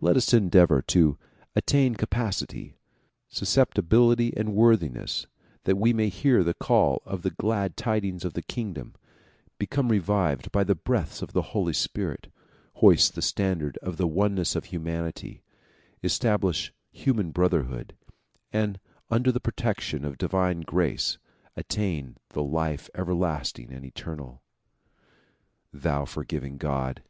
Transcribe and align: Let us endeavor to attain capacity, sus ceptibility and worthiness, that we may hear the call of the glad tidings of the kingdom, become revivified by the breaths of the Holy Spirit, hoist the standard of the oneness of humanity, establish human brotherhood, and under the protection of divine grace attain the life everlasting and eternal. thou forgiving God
Let 0.00 0.16
us 0.16 0.32
endeavor 0.32 0.80
to 0.80 1.18
attain 1.56 1.96
capacity, 1.96 2.76
sus 3.28 3.48
ceptibility 3.56 4.32
and 4.36 4.54
worthiness, 4.54 5.26
that 5.64 5.74
we 5.74 5.92
may 5.92 6.08
hear 6.08 6.44
the 6.44 6.54
call 6.54 7.02
of 7.04 7.22
the 7.22 7.32
glad 7.32 7.76
tidings 7.76 8.24
of 8.24 8.34
the 8.34 8.42
kingdom, 8.42 8.94
become 9.58 9.88
revivified 9.88 10.52
by 10.52 10.62
the 10.62 10.76
breaths 10.76 11.20
of 11.20 11.32
the 11.32 11.42
Holy 11.50 11.72
Spirit, 11.72 12.30
hoist 12.74 13.16
the 13.16 13.22
standard 13.22 13.76
of 13.78 13.96
the 13.96 14.06
oneness 14.06 14.54
of 14.54 14.66
humanity, 14.66 15.42
establish 16.00 16.72
human 16.92 17.32
brotherhood, 17.32 17.96
and 18.52 18.78
under 19.10 19.32
the 19.32 19.40
protection 19.40 20.04
of 20.04 20.16
divine 20.16 20.60
grace 20.60 21.18
attain 21.56 22.16
the 22.28 22.40
life 22.44 22.88
everlasting 22.94 23.72
and 23.72 23.84
eternal. 23.84 24.44
thou 25.72 26.04
forgiving 26.04 26.56
God 26.56 27.02